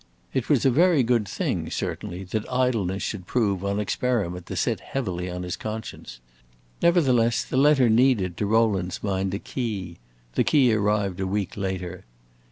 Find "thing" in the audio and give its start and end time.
1.27-1.69